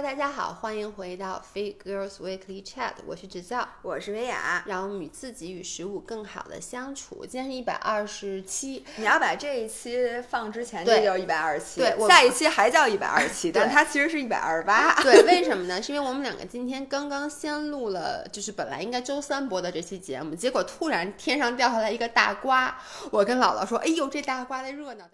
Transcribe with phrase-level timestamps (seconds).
[0.00, 7.26] Hello，大家好，欢迎回到 Fit Girls Weekly Chat，我是制造，我是薇娅，让我们与自己与食物更好的相处。
[7.26, 14.94] 今天是一百二十七，你要把这一期放之前，对这就是一百二十七，对我下一期还叫一百二十七，但它其实是一百二十八。
[15.04, 15.82] 对，为什么呢？
[15.82, 22.74] 是因为我们两个今天刚刚先录了，就是本来应该周三播的这期节目，结果突然天上掉下来一个大瓜，
[23.10, 25.10] 我跟姥姥说：“哎呦，这大瓜的热闹的。”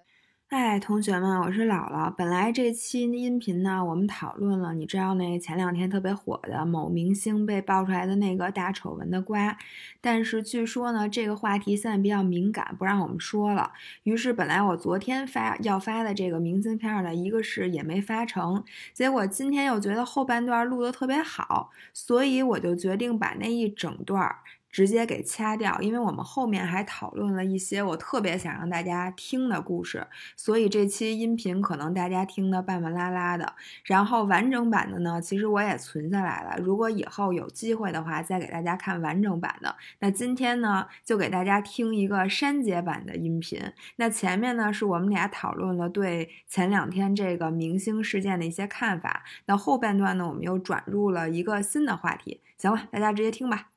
[0.48, 2.08] 哎，同学们，我是姥姥。
[2.08, 9.58] 本来这期音频呢，我们讨论了，你知道那前两天特别火的某明星被爆出来的那个大丑闻的瓜，
[10.00, 13.72] 但是据说呢，这个话题现在比较敏感，不让我们说了。
[14.04, 18.62] 于是本来我昨天发要发的这个明信片呢，一个是也没发成，
[18.94, 24.38] 结果今天又觉得后半段录的特别好，所以我就决定把那一整段儿。
[24.70, 33.54] 直接给掐掉，因为我们后面还讨论了一些我特别想让大家听的故事，所以这期音频可能大家听得半半拉拉的。
[33.84, 39.76] 然后完整版的呢，其实我也存下来了，如果以后有机会的话，再给大家看完整版的。
[40.00, 43.60] 那今天呢，就给大家听一个删节版的音频。
[43.96, 49.24] 那前面呢，是我们俩讨论了对前两天这个明星事件的一些看法。
[49.46, 52.42] 那后半段呢，我们又转入了一个新的话题。
[52.58, 53.75] 行了，大家直接听吧。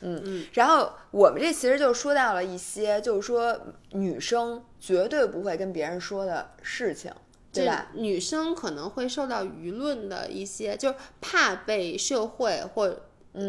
[0.00, 3.58] 嗯嗯，然后我们这其实就说到了一些，就是说
[3.92, 7.12] 女生绝对不会跟别人说的事情，
[7.52, 7.90] 对吧？
[7.94, 13.02] 女生可能会受到舆论的一些，就是怕被社会或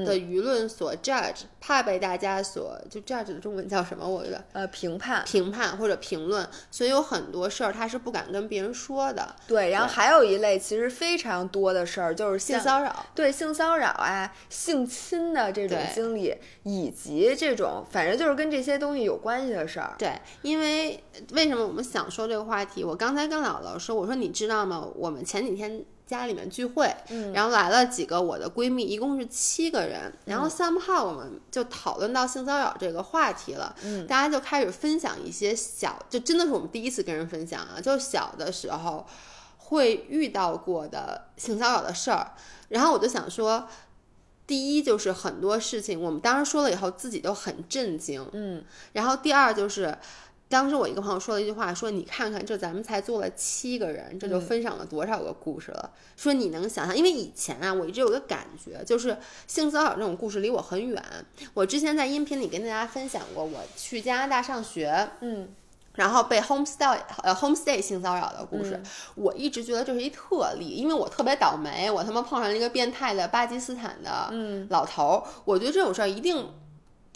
[0.05, 4.07] 的舆论所 judge，、怕被大家所就 judge 的中文叫什么？
[4.07, 9.35] 我觉得呃，评判评判或者评论，所以有很多事儿他是不敢跟别人说的。
[9.47, 19.95] 对，然后还有一类其实非常多的事儿，就是性骚扰，对性骚扰啊、性侵的这种经历，以及这种反正就是跟这些东西有关系的事儿。
[19.97, 22.83] 对，因为为什么我们想说这个话题？
[22.83, 24.88] 我刚才跟姥姥说，我说你知道吗？
[24.95, 27.31] 我们前几天家里面聚会，嗯。
[27.33, 39.06] 然后来了几个我的闺蜜，一共是七个人，然后 somehow 我们就讨论到性骚扰这个话题了，嗯，大家就开始分享一些小，就真的是我们第一次跟人分享啊，就小的时候
[39.57, 42.31] 会遇到过的性骚扰的事儿，
[42.69, 43.68] 然后我就想说。
[44.47, 48.63] 第一就是很多事情，我们当时说了以后自己都很震惊，嗯。
[48.94, 49.94] 然后第二就是，
[50.50, 55.91] 当时我一个朋友说了一句话，说你看看，这咱们才做了七个人，这就分享了多少个故事了。
[56.16, 61.03] 说你能想象，因为以前啊，我一直有个感觉，就是性骚扰这种故事离我很远。
[61.53, 65.50] 我之前在音频里跟大家分享过，我去加拿大上学，嗯
[65.96, 68.84] 然后被 homestay 呃 homestay 性骚扰的故事，嗯
[69.16, 76.47] 我一直觉得这是一特例，因为我特别倒霉，我他妈碰上了一个变态的巴基斯坦的嗯老头儿，我觉得这种事儿一定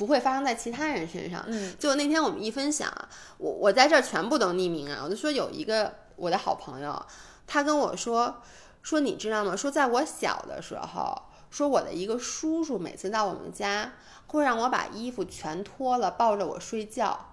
[0.01, 1.45] 不会发生在其他人身上。
[1.45, 2.91] 嗯就那天我们一分享，
[3.37, 7.05] 我我在这儿全部都匿名啊，我就说有一个我的好朋友，
[7.45, 8.41] 他跟我说
[8.81, 9.55] 说你知道吗？
[9.55, 13.93] 说在我小的时候，说我的一个叔叔每次到我们家
[14.25, 17.27] 会让我把衣服全脱了，抱着我睡觉。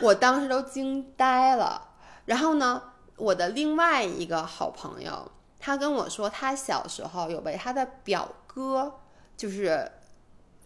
[0.00, 1.88] 我当时都惊呆了。
[2.26, 2.80] 然后呢，
[3.16, 9.00] 我的另外一个好朋友，他跟我说，他小时候有被他的表哥
[9.36, 9.90] 就是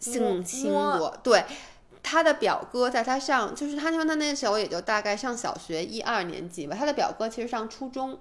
[0.03, 1.43] 性侵摸过，对。
[2.05, 6.75] 他的表哥在他上，就是他说他那时候也就大概上小学一二年级吧。
[6.77, 8.19] 他的表哥其实上初中，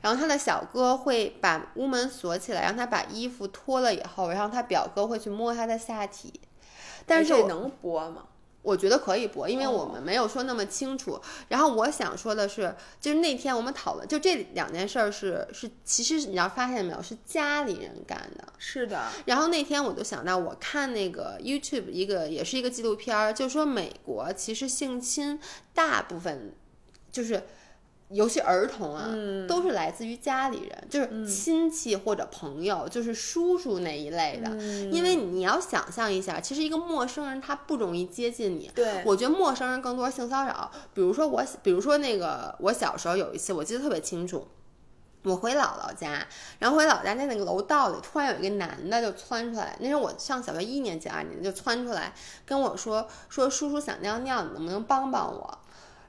[0.00, 6.40] 然后他的小哥会把屋门锁起来，让他把衣服脱了以后，然后他表哥会去摸他的下体。
[7.04, 8.22] 但是能播吗？
[8.62, 11.20] 我觉得可以播，因为我哦们没有说那么清楚。
[11.48, 18.44] 然后我想说的是，就是那天我们讨论，就这两件事儿是是，其实你要发现没有，是家里人干的。
[18.58, 25.40] 是的，然后那天我就想到，我看那个 YouTube 一个也是一个纪录片儿，就说美国其实性侵
[25.74, 26.54] 大部分
[27.10, 27.42] 就是。
[28.12, 34.50] 尤其儿童啊，嗯都是来自于家里人，就是亲戚或者朋友，就是叔叔那一类的。
[34.50, 44.46] 嗯因为你要想象一下，其实一个陌生人他不容易接近你，对，我觉得陌生人更多性骚扰，比如说我，比如说那个我小时候有一次，我记得特别清楚。
[45.24, 46.26] 我回姥姥家，
[46.58, 49.76] 然后回姥姥家在那个楼道里，突然有一个男的就窜出来。
[49.78, 52.12] 那时候我上小学一年级、二年级，就窜出来
[52.44, 55.58] 跟我说：“说叔叔想尿尿，你能不能帮帮我？”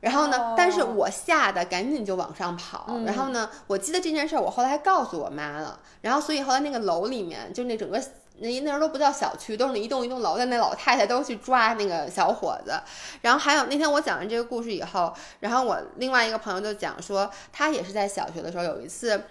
[0.03, 2.85] 然后呢，哦但是我吓得赶紧就往上跑。
[2.89, 5.79] 嗯然后呢，我记得这件事儿，我后来还告诉我妈了。
[6.01, 7.97] 然后所以后来那个楼里面，就那整个
[8.39, 12.73] 那那时候都不叫小区，都是那一栋一栋楼的那老太太都去抓那个小伙子。
[13.21, 19.23] 然后还有那天我讲完这个故事以后，然后我另外一个朋友就讲说，他也是在小学的时候有一次。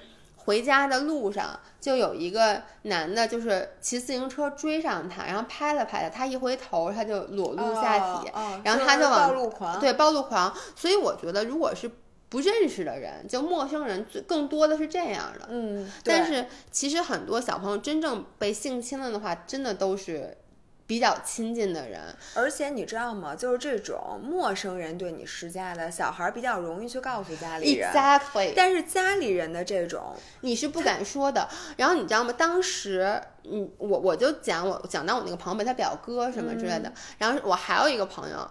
[0.44, 10.52] 回家的路上，就有一个男的，就是骑自行车追上他，然后拍了拍他，他一回头，他就裸露下体，哦然后他就往暴露狂，对暴露狂。
[10.74, 11.90] 所以我觉得，如果是
[12.28, 15.46] 不认识的人，就陌生人，最更多的是这样的。
[15.50, 20.36] 嗯，但是其实很多小朋友真正被性侵了的话，真的都是
[20.87, 22.00] 比较亲近的人。
[22.34, 23.34] 而且你知道吗？
[23.34, 27.93] 就是这种陌生人对你施加的，小孩比较容易去告诉家里人。
[27.93, 31.49] Exactly，但是家里人的这种，你是不敢说的。
[31.76, 32.32] 然后你知道吗？
[32.32, 36.93] 当时，嗯，我我就讲我讲到我那个朋友呗，他表哥什么之类的。
[37.19, 38.50] 然后我还有一个朋友。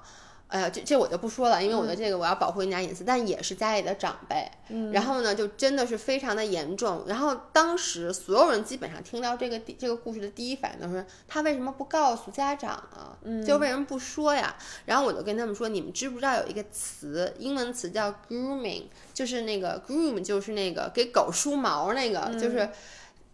[0.51, 4.45] 哎呀，这这我就不说了，因为我的这个我要保护人家隐私，但也是家里的长辈。
[4.67, 7.03] 嗯然后呢，就真的是非常的严重。
[7.07, 13.17] 然后当时所有人基本上听到这个第这个故事的第一反应都是他为什么不告诉家长啊？
[13.23, 14.53] 嗯就为什么不说呀？
[14.85, 18.83] 然后我就跟他们说，你们知不知道有一个词，英文词叫 grooming，
[19.13, 22.69] 就是那个 groom 就是那个给狗梳毛那个，就是。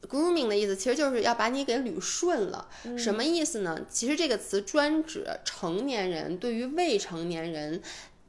[0.07, 3.85] Grooming 的意思其实就是要把你给捋顺了，什么意思呢？
[3.89, 7.81] 其实这个词专指成年人对于未成年人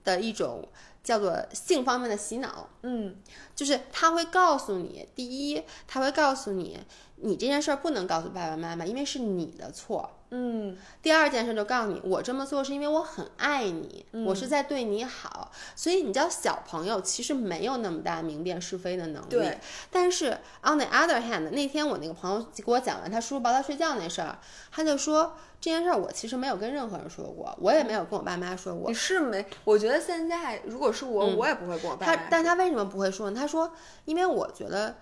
[0.02, 0.68] 的一种
[1.04, 3.16] 叫做性方面的洗脑，嗯
[3.54, 6.78] 就是他会告诉你，第一，他会告诉你，
[7.16, 10.17] 你这件事儿不能告诉爸爸妈妈，因为是你的错。
[10.30, 15.50] 嗯第二件事就告诉你，我这么做是因为我很爱你，我是在对你好。
[15.74, 19.30] 所以你知道，小朋友其实没有那么大明辨是非的能力。
[19.30, 19.58] 对。
[19.90, 24.38] 但是 on the other hand，那天我那个朋友给我讲完他叔叔抱他睡觉那事儿，
[24.70, 28.94] 他就说这件事儿我其实没有跟任何人说过，我也没有跟我爸妈说过你。
[28.94, 29.46] 是没？
[29.64, 33.40] 我觉得现在如果是我，我也不会跟我爸妈他，但他为什么不会说呢？
[33.40, 33.72] 他说，
[34.04, 34.96] 因为我觉得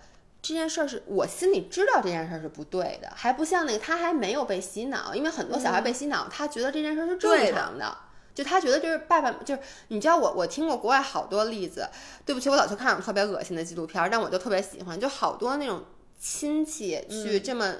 [0.46, 7.96] 这件事儿是我心里知道这件事儿是不对的，还不像那个他还没有被洗脑，因为很多小孩被洗脑，他觉得这件事儿是正常的。
[8.32, 11.88] 就他觉得就是爸爸，就是你知道我我听过国外好多例子，
[12.24, 15.82] 对不起，我老去看那种特别恶心的纪录片儿，但我就特别喜欢，就好多那种
[16.18, 17.74] 亲戚去这么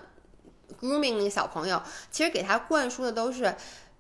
[0.80, 1.80] grooming 那个小朋友，
[2.10, 3.54] 其实给他灌输的都是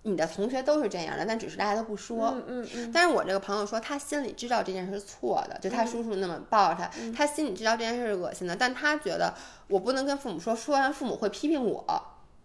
[0.06, 2.28] 你的同学都是这样的，但只是大家都不说。
[2.28, 9.34] 嗯嗯嗯，但是我这个朋友说，他心里知道这件事是错的，就他叔叔那么抱着他，他心里知道这件事是恶心的，但他觉得
[9.66, 11.84] 我不能跟父母说，说完父母会批评我，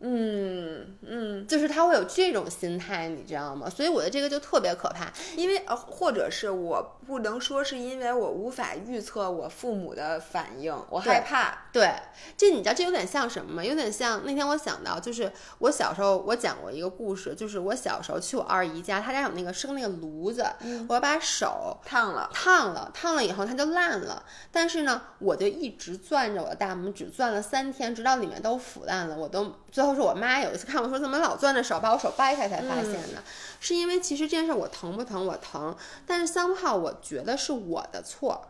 [0.03, 3.69] 嗯嗯，就是他会有这种心态，你知道吗？
[3.69, 5.12] 所以我的这个就特别可怕。
[5.36, 11.68] 因为呃，或者是我不能说是因为我无法预测我父母的反应，我害怕。
[11.71, 11.94] 对，
[12.36, 13.63] 这你知道这有点像什么吗？
[13.63, 20.45] 有点像那天我想到，就是我小时候我讲过一个故事，就是我小时候去我二姨家，她家有那个生那个炉子，
[20.89, 24.24] 我把手烫了，烫了，烫了以后它就烂了。
[24.51, 29.15] 但是呢，我就一直攥着我的大拇指，攥了三天，直到里面都腐烂了。
[29.15, 33.24] 我都最后是我妈有一次看我说怎么老攥着手，把我手掰开才发现的，
[33.60, 38.48] 是因为其实这件事我疼不疼我疼，但是 somehow 我觉得是我的错。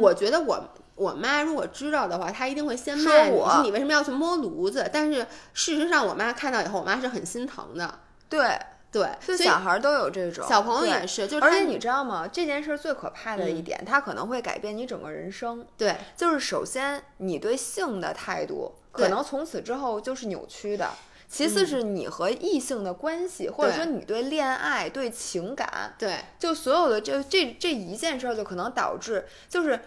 [0.00, 4.88] 我觉得我我妈如果知道的话，她一定会先说骂你，我说你为什么要去摸炉子？
[4.92, 7.98] 但是事实上，我妈看到以后，我妈是很心疼的。
[8.30, 8.58] 对，
[8.90, 12.26] 对，所以小孩儿都有这种，小朋友也是，就是而且你知道吗？
[12.26, 15.64] 这件事儿最可怕的一点，它可能会改变你整个人生。
[15.76, 20.90] 对就是首先，你对性的态度可能从此之后就是扭曲的。
[21.28, 26.18] 其次是你和异性的关系，或者说你对恋爱、对情感，对。
[26.38, 29.80] 就所有的这这这一件事儿，就可能导致就是。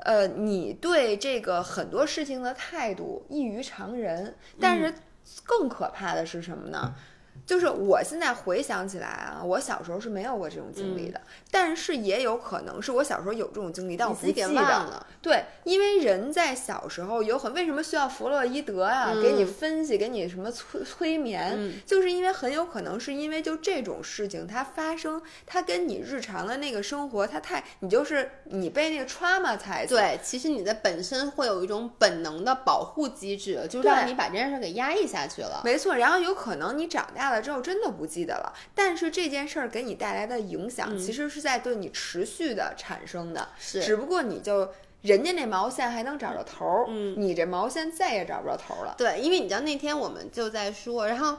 [0.00, 4.94] 呃，你对这个很多事情的态度异于常人，但是
[5.42, 6.94] 更可怕的是什么呢？
[7.44, 14.48] 就是我现在回想起来啊，我小时候是没有过这种经历的，但是也有可能是我小时候有这种经历，但我不记得。
[14.48, 15.06] 了。
[15.20, 35.60] 对，因为人在小时候有很为什么需要弗洛伊德啊，嗯给你分析，给你什么催催眠，嗯就是因为很有可能是因为就这种事情它发生，它跟你日常的那个生活，它太你就是你被那个 trauma 才对，其实你的本身会有一种本能的保护机制，就让你把这件事给压抑下去了。
[35.64, 44.70] 没错，然后有可能你长大了之后真的不记得了，但是这件事儿给你带来的影响，其实是在对你持续的产生的，是只不过你就
[45.02, 48.94] 人家那毛线还能找着头儿，嗯你这毛线再也找不着头儿了。
[48.98, 51.38] 对，因为你知道那天我们就在说，然后。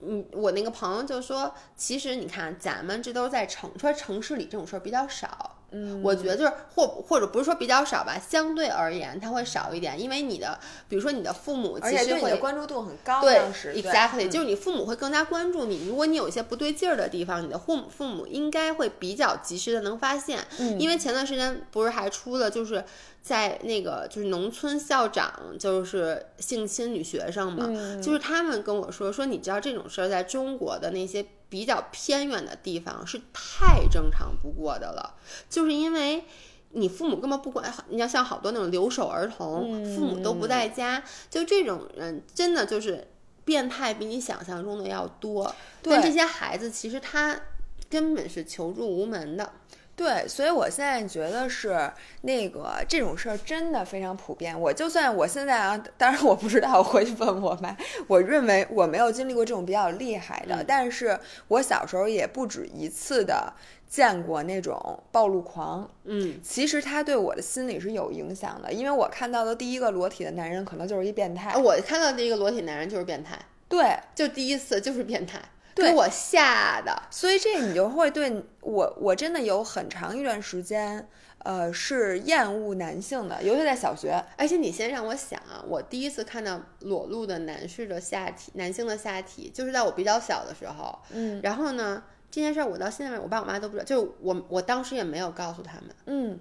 [0.00, 5.55] 嗯，我那个朋友就说，其实你看，咱们这都是在城说城市里这种事儿比较少。
[5.72, 10.58] 嗯，我觉得就是或或者不是说比较少吧，相对而言它会少一点，因为你的，
[10.88, 13.34] 比如说你的父母而且其实会对你的关注度很高，对
[13.74, 15.86] ，exactly，嗯就是你父母会更加关注你。
[15.86, 20.38] 如果你有一些不对劲儿的地方，你的父母父母应该会比较及时的能发现。
[20.58, 22.84] 嗯因为前段时间不是还出了，就是
[23.26, 35.16] 在那个就是农村校长就是性侵女学生嘛，嗯就是他们跟我说说，你知道这种事儿在中国的那些比较偏远的地方是太正常不过的了，
[35.50, 36.24] 就是因为。
[36.72, 43.06] 你父母根本不管，你要像好多那种留守儿童，父母都不在家，就这种人真的就是
[43.46, 45.54] 变态，比你想象中的要多。
[45.80, 47.40] 但这些孩子其实他
[47.88, 49.50] 根本是求助无门的。
[49.96, 54.58] 对，所以我现在觉得是那个这种事儿真的非常普遍。
[54.60, 57.74] 我就算我现在啊，当然我不知道，我回去问我妈。
[58.06, 63.50] 我认为我没有经历过这种比较厉害的，嗯但是我小时候也不止一次的
[63.88, 65.90] 见过那种暴露狂。
[66.04, 71.52] 嗯，其实他对我的心理是有影响的，因为我看到的第一个裸体的男人可能就是一变态。
[71.52, 77.02] 啊我看到第一个裸体男人就是变态，对，就第一次就是变态，对给我吓的。
[77.10, 81.06] 所以这你就会对我，我真的有很长一段时间，
[81.38, 84.20] 呃，是厌恶男性的，尤其在小学。
[84.36, 90.98] 而且你先让我想啊，我第一次看到裸露的男士的下体，男性的下体，就是在我比较小的时候。
[91.10, 96.40] 嗯然后呢，这件事儿我到现在，我爸我妈都不知道，就我我当时也没有告诉他们，嗯，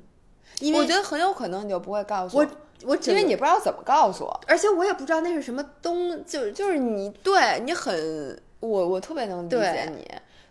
[0.60, 2.48] 因为我觉得很有可能你就不会告诉我
[2.84, 10.06] 我因为你不知道怎么告诉我，而且我也不知道那是什么东，就就是你对你很，我我特别能理解你。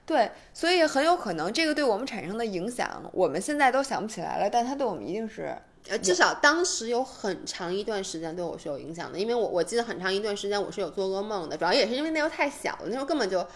[0.07, 5.57] 对，所以很有可能这个对我们产生的影响，我们现在都想不起来了，但它对我们一定是
[5.89, 13.47] 呃，至少当时有很长一段时间对我是有影响的，因为我我记得很长一段时间我是有做噩梦的，主要也是因为那时候太小了，那时候根本就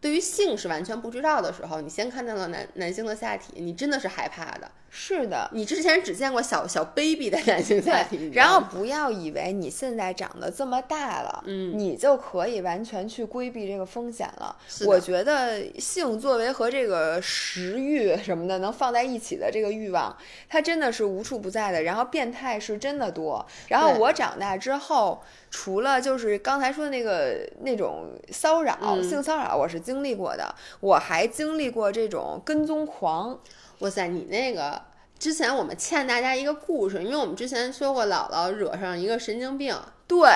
[0.00, 4.70] 对于性是完全不知道的时候，你先看到了男男性的下体，你真的是害怕的。
[4.90, 5.50] 是的。
[5.52, 14.56] 你之前只见过小小 baby 的男性下体，然后不要以为你现在长得这么大了，嗯你就可以完全去规避这个风险了。
[14.86, 20.16] 我觉得性作为和这个食欲什么的能放在一起的这个欲望，
[20.48, 21.82] 它真的是无处不在的。
[21.82, 23.46] 然后变态是真的多。
[23.68, 29.02] 然后我长大之后，除了就是刚才说的那个那种骚扰、嗯。
[29.02, 33.38] 性骚扰，我是经历过的，我还经历过这种跟踪狂。
[33.78, 34.82] 哇塞，你那个
[35.18, 39.76] 之前我们欠大家一个故事，因为我们之前说过姥姥惹上一个神经病，
[40.06, 40.28] 对，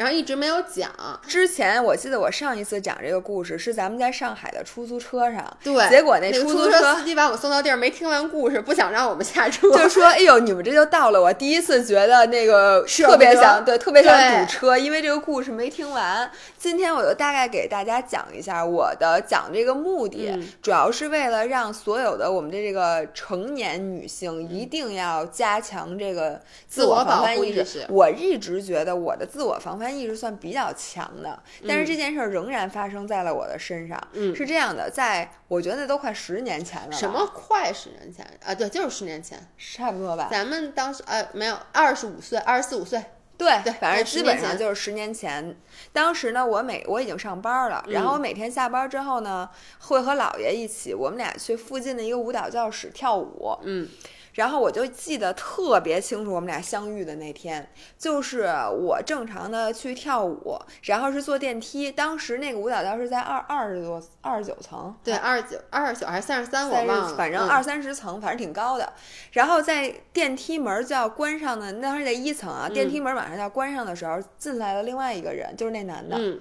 [0.00, 0.90] 然后一直没有讲。
[1.26, 16.30] 之前我记得我上一次讲这个故事是咱们在上海的出租车上，对，结果那那个出租车司机把我送到地儿，没听完故事，不想让我们下车，就说：“哎呦，你们这就到了。”我第一次觉得那个 特别想对，特别想堵车，因为这个故事没听完。
[16.56, 34.00] 今天我就大概给大家讲一下我的讲这个目的，嗯主要是为了让所有的我们的这个成年女性一定要加强这个自我防范意识我一直觉得我的自我防范意识算比较强的，但是嗯这件事儿仍然发生在了我的身上。
[34.12, 38.54] 嗯是这样的，在我觉得都快十年前了，什么快十年前啊？
[38.54, 40.28] 对，就是十年前，差不多吧？
[40.30, 43.02] 咱们当时呃没有二十五岁，二十四五岁，
[43.36, 45.56] 对对反正基本上就是十年前。
[45.92, 49.48] 当时呢，我每我已经上班了，然后我嗯每天下班之后呢，
[49.80, 53.56] 会和姥爷一起，我们俩去附近的一个舞蹈教室跳舞。
[53.62, 53.88] 嗯，
[54.34, 57.68] 然后我就记得特别清楚，我们俩相遇的那天，
[57.98, 61.90] 就是我正常的去跳舞，然后是坐电梯。
[61.90, 68.92] 当时那个舞蹈教室在二二十多、二十九层，对，二十九、二十九还是三十三，我忘了，反正二三十层，反正挺高的。
[69.32, 76.38] 然后在电梯门就要关上的，那是在一层啊，电梯门马上就要关上的时候，进来了另外一个人，就是那男的，嗯，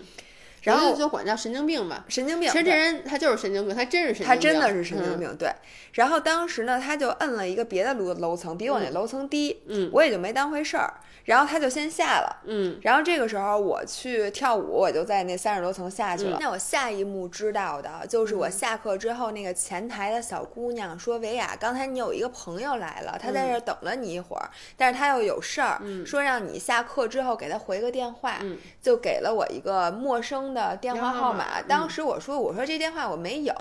[0.64, 2.06] 然后就管叫神经病吧。
[2.08, 2.50] 神经病。
[2.52, 5.20] 其实这人他就是神经病，他真是神经病，他真的是神经嗯。
[5.20, 5.52] 病，对。
[5.94, 10.94] 然后当时呢，他就摁了一个别的楼楼层，比我那楼层低，嗯我也就没当回事儿。
[11.26, 16.38] 然后他就先下了，嗯，然后这个时候我去跳舞，我就在那三十多层下去了。
[16.38, 28.38] 嗯那我下一幕知道的就是我下课之后，那个前台的小姑娘说：“维亚，刚才你有一个朋友来了，他在这儿等了你一会儿，但是他又有事儿，嗯说让你下课之后给他回个电话。
[28.42, 31.20] 嗯就给了我一个陌生的电话号码。
[31.20, 33.54] 电话号码当时我说：“我说这电话我没有。”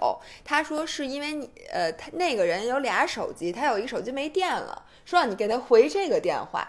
[0.45, 6.67] 他说：“是因为你呃，他那个人有俩手机，他有一个手机没电了，说让你给他回这个电话。”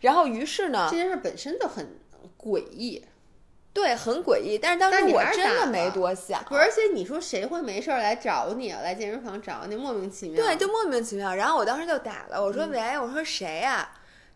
[0.00, 1.98] 然后于是呢这，件事本身就很
[2.40, 3.04] 诡异，
[3.72, 6.60] 对，很诡异，但是当时我真的没多想，不是？
[6.60, 8.80] 而且你说谁会没事儿来找你啊？
[8.80, 10.36] 来健身房找你，莫名其妙。
[10.36, 11.34] 对，就莫名其妙。
[11.34, 13.88] 然后我当时就打了，我说嗯喂，我说谁呀、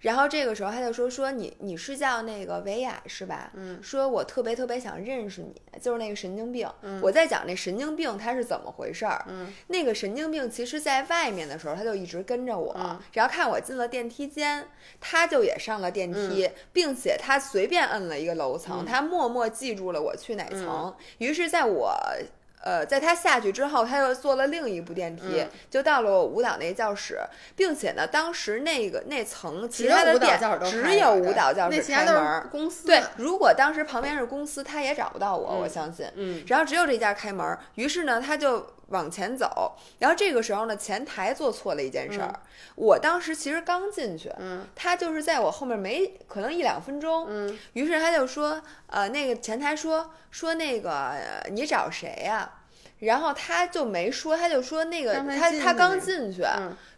[0.02, 3.50] 然后这个时候他就说说你你是叫那个维亚是吧？
[3.54, 6.68] 嗯说我特别特别想认识你，就是那个神经病。
[6.82, 9.24] 嗯我在讲那神经病他是怎么回事儿。
[9.28, 14.68] 嗯那个神经病其实在外面的时候他就一直跟着我，嗯然后看我进了电梯间，
[15.00, 20.94] 他就也上了电梯，并且他随便摁了一个楼层，嗯他默默记住了我去哪层。
[21.18, 21.96] 于是在我。
[22.62, 27.18] 呃，在他下去之后，他又坐了另一部电梯，嗯就到了我舞蹈那教室，
[27.56, 32.48] 并且呢，当时那个那层其他的店教室都只有舞蹈教室那其他都是开门儿。
[32.50, 32.86] 公司。
[32.86, 36.06] 对，如果当时旁边是公司，他也找不到我，我嗯相信。
[36.14, 39.76] 嗯然后只有这家开门儿，于是呢，他就往前走。
[39.98, 42.32] 然后这个时候呢，前台做错了一件事儿。
[42.76, 52.50] 我当时其实刚进去，嗯他就是在我后面没可能一两分钟，嗯于是他就说，呃，那个前台说说那个、呃你找谁呀、
[53.00, 56.42] 然后他就没说，他就说那个他他刚进去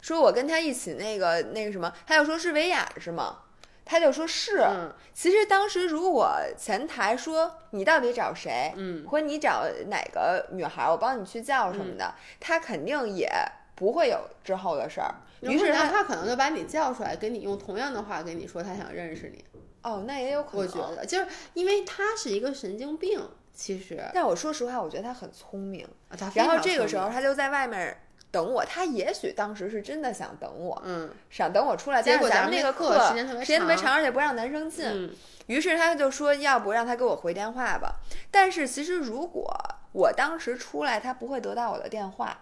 [0.01, 3.39] 说我跟他一起那个那个什么，他就说是维亚是吗？
[3.85, 4.59] 他就说是。
[4.59, 13.31] 嗯其实当时如果前台说你到底找谁，嗯或者你找哪个女孩，我帮你去叫什么的，他肯定也
[13.77, 15.15] 不会有之后的事儿。
[15.41, 19.45] 于是他他可能就把你叫出来，跟你用同样的话跟你说他想认识你。
[19.83, 20.67] 哦，那也有可能。
[20.67, 25.87] 我觉得就是因为他是一个神经病，其实但我说实话，我觉得他很聪明。
[26.09, 27.97] 啊他非然后这个时候他就在外面
[28.35, 32.03] 等我，他也许当时是真的想等我，嗯想等我出来。
[32.03, 34.85] 但是结果咱们那个课时间特别长时间特别长，而且不让男生进。
[34.87, 35.11] 嗯
[35.47, 37.97] 于是他就说，要不让他给我回电话吧。
[38.31, 39.47] 但是其实如果
[39.93, 42.39] 我当时出来，他不会得到我的电话，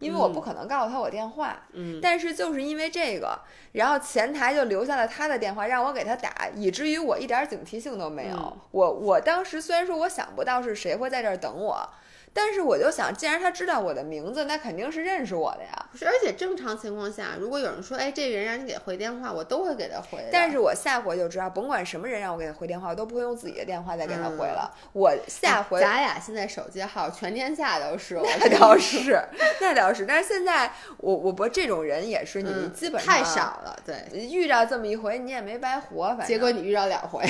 [0.00, 1.62] 因为我不可能告诉他我电话。
[1.72, 3.38] 嗯但是就是因为这个，
[3.70, 8.36] 然后前台就留下了他的电话，让我给他打，以至于我一点警惕性都没有。
[8.36, 11.88] 嗯我我当时虽然说我想不到是谁会在这儿等我，
[12.34, 15.86] 但是我就想，既然他知道我的名字，那肯定是认识我的呀。
[15.92, 20.24] 不是，而且正常情况下，如果有人说，哎，这个人让你给回电话，我都会给他回。
[20.32, 24.74] 但是我下回就知道，甭管什么人让我给他回电话，我都不会用自己的电话再给他回嗯了。
[24.92, 29.20] 我下回咱俩现在手机号全天下都是，我 那倒是，
[29.60, 30.06] 那倒是。
[30.06, 33.96] 但是现在我我不这种人也是，你嗯基本上太少了，对。
[34.12, 36.08] 遇到这么一回，你也没白活。
[36.08, 37.22] 反正结果你遇到两回，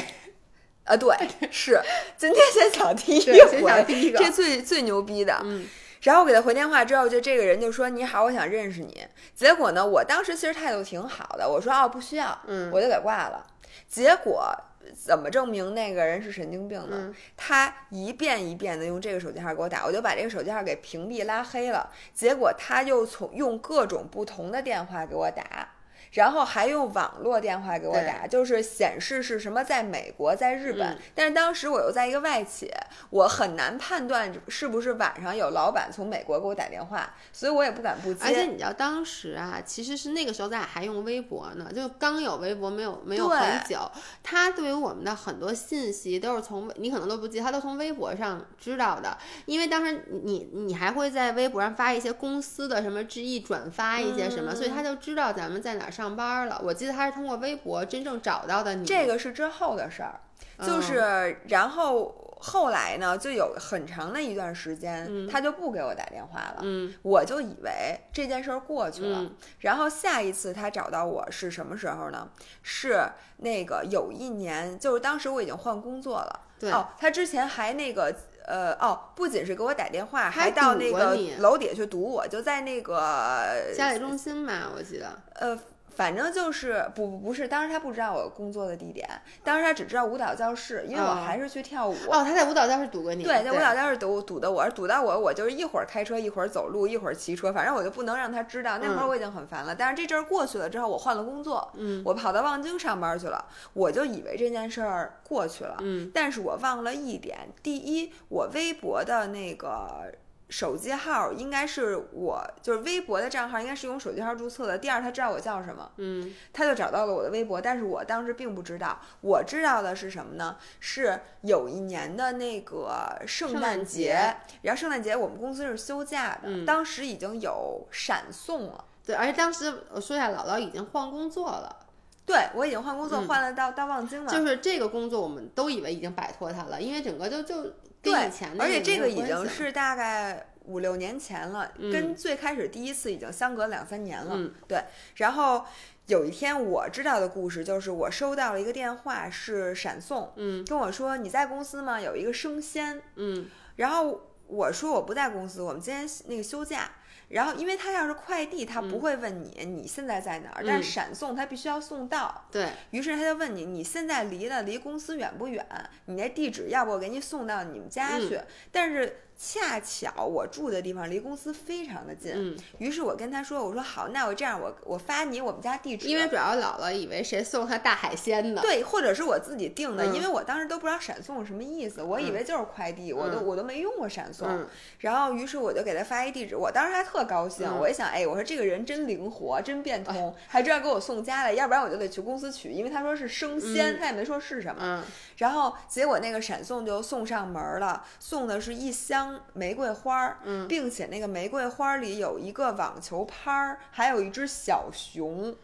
[0.92, 1.16] 啊，对，
[1.50, 1.80] 是
[2.18, 5.40] 今天先讲第一个先回，讲第一个这最最牛逼的。
[5.44, 5.66] 嗯
[6.02, 9.06] 然后我给他回电话之后，就这个人就说：“你好，我想认识你。”
[9.37, 13.46] 结果呢，我当时其实态度挺好的，我说：“哦，不需要。”嗯我就给挂了。
[13.88, 14.52] 结果
[15.00, 16.96] 怎么证明那个人是神经病呢？
[16.99, 21.88] 嗯他一遍一遍的用这个手机号给我打，我就把这个手机号给屏蔽拉黑了。
[22.12, 25.68] 结果他又从用各种不同的电话给我打。
[26.12, 32.71] 然后还用网络电话给我打，就是显示是什么在美国、在日本，嗯但是当时我又在一个外企，
[33.11, 38.21] 我很难判断是不是晚上有老板从美国给我打电话，所以我也不敢不接。
[38.25, 43.90] 而且你知道当时啊，其实是那个时候咱俩还用微博呢，就刚有微博没有没有很久。
[44.22, 49.16] 他对于我们的很多信息都是从你可能都不记，他都从微博上知道的。
[49.46, 56.61] 因为当时你你还会在微博上发一些公司的什么致意转发一些什么，所以他就知道咱们在哪儿上班了。
[56.65, 58.85] 我记得他是通过微博真正找到的你。
[58.85, 60.21] 这个是之后的事儿，
[60.59, 66.59] 嗯就是然后后来呢，就有很长的一段时间，他就不给我打电话了。
[66.62, 72.29] 嗯我就以为这件事儿过去了，嗯然后下一次他找到我是什么时候呢？
[72.62, 73.01] 是
[73.37, 76.41] 那个有一年，就是当时我已经换工作了。
[76.59, 78.15] 对哦，他之前还那个
[78.47, 85.07] 呃哦，不仅是给我打电话，还还到那个楼底下去堵我，就在那个家里中心吧，我记得。
[85.35, 85.59] 呃，
[85.94, 89.09] 反正就是不不不是，当时他不知道我工作的地点，
[89.44, 91.94] 当时他只知道舞蹈教室，因为我哦还是去跳舞。
[92.11, 93.22] 哦，他在舞蹈教室堵过你。
[93.22, 98.78] 对，在舞蹈教室堵堵的我，堵到我，我就是一会儿开车，一会儿走路，一会儿骑车，反正我就不能让他知道。
[98.78, 110.12] 那会儿嗯我已经很烦了，但是这阵儿过去了之后，我换了工作，嗯我跑到望京上班去了，我就以为这件事儿过去了，嗯但是我忘了一点，第一，我微博的那个。
[110.53, 114.77] 手机号应该是我，就是微博的账号应该是用手机号注册的。
[114.77, 119.01] 第二，他知道我叫什么，嗯他就找到了我的微博，但是我当时并不知道。
[119.23, 120.59] 我知道的是什么呢？
[120.79, 128.85] 是有一年的那个圣圣诞诞节，节然后圣诞节我们公司是休假的，嗯当时已经有闪送了。
[129.07, 131.75] 对，而且当时我说一下，姥姥已经换工作了。
[132.24, 134.30] 对我已经换工作，嗯换了到到望京了。
[134.30, 144.35] 就是这个工作，我们都以为已经摆脱它了，因为整个就就跟对以前，的而且这个已经是大概五六年前了，嗯跟最开始第一次已经相隔两三年了。
[144.37, 144.85] 嗯对，
[145.16, 145.64] 然后
[146.06, 152.00] 有一天我知道的故事就是我收到了一个电话，是闪送，嗯跟我说你在公司吗？
[152.00, 156.90] 有一个生鲜，嗯然后我说我不在公司，我们今天那个休假。
[157.33, 162.47] 然后，因为他要是快递，他不会问你、你现在在哪儿，但嗯是闪送他必须要送到。
[162.51, 165.66] 对，于是他就问你，你现在离了离公司远不远？
[166.07, 168.37] 你那地址要不我给你送到你们家去？
[168.37, 180.14] 嗯但是恰巧我住的地方离公司非常的近，嗯，于是我跟他说，我说好，那我这样我我发你我们家地址，因为主要姥姥以为谁送她大海鲜呢，对，或者是我自己订的，嗯。
[180.14, 183.46] 因为我当时都不知道闪送什么意思，我以为就是快递，我都嗯。
[183.46, 184.48] 我都没用过闪送。
[184.48, 184.68] 嗯。
[184.98, 187.81] 然后，于是我就给他发一地址，我当时还特高兴，嗯。
[187.81, 194.81] 我一想，哎，我说这个人真灵活，真变通，还知道给我送家来，要不然我就得去公司取，因为他说是生鲜，嗯他也没说是什么。
[194.81, 195.05] 嗯。
[195.38, 205.55] 然后结果那个闪送就送上门了，送的是一箱玫瑰花儿，嗯并且那个玫瑰花里有一个网球拍儿，还有一只小熊。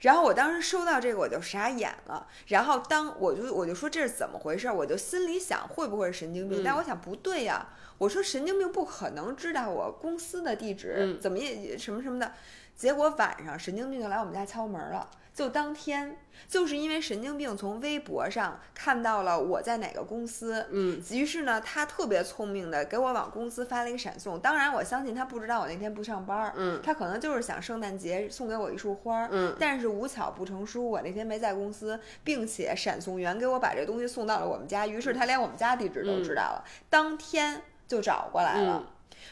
[0.00, 7.66] 然后我当时收到这个我就傻眼了，然后当我就我就说这是怎么回事儿，我就心里想会不会是神经病，嗯但我想不对呀、
[7.98, 12.32] 我说神经病不可能知道我公司的地址，嗯怎么也什么什么的。
[12.76, 16.16] 结果晚上神经病就来我们家敲门了，就当天
[16.48, 24.40] 就是因为神经病从微博上看到了我在哪个公司，嗯，于是呢，他特别聪明的给我往公司发了一个闪送。
[24.40, 38.82] 当然，我相信他不知道我那天不上班儿，嗯他可能就是想圣诞节送给我一束花儿，嗯但是无巧不成书，我那天没在公司，并且闪送员给我把这东西送到了我们家，于是他连我们家地址都知道了，当天就找过来了。
[38.84, 38.86] 嗯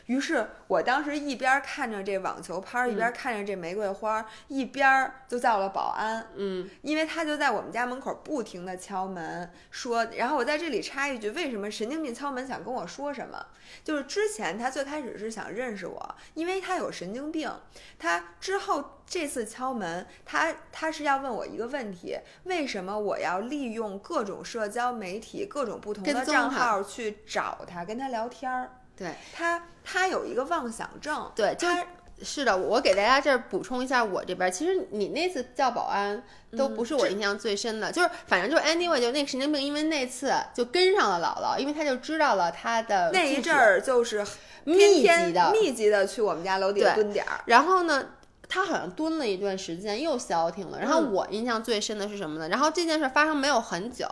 [0.07, 6.27] 于是我当时一边看着这网球拍儿，一边看着这玫瑰花儿，一边儿就叫了保安。
[6.37, 13.46] 嗯因为他就在我们家门口不停地敲门，说，然后我在这里插一句，为什么神经病敲门想跟我说什么？
[13.83, 17.51] 就是之前他最开始是想认识我，因为他有神经病。
[17.99, 28.75] 他之后这次敲门，他他是要问我一个问题：为什么我要利用各种社交媒体、各种不同的账号去找他，跟他聊天儿？
[28.96, 31.87] 对他他有一个妄想症，对，就他
[32.22, 36.22] 是的，我给大家这儿补充一下，我这边其实你那次叫保安
[36.56, 44.26] 都不是我印象最深的，就是反正就是 anyway，就那个神经病，因为那次就跟上了姥姥，因为他就知道了他的那一阵儿就是
[44.64, 47.42] 密天集的，天密集的去我们家楼底下蹲点儿。
[47.44, 48.12] 然后呢，
[48.48, 50.78] 他好像蹲了一段时间，又消停了。
[50.78, 52.48] 然后嗯我印象最深的是什么呢？
[52.48, 54.06] 然后这件事发生没有很久，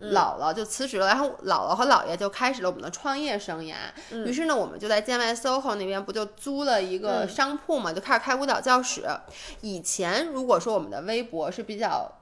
[0.00, 3.74] 嗯姥姥就辞职了，然后姥姥和姥爷就开始了我们的创业生涯。
[4.10, 9.06] 嗯于是呢，我们就在建外 SOHO 那边不就租了一个嗯商铺嘛，就开始开舞蹈教室。
[9.62, 12.12] 以前如果说我们的微博是比较。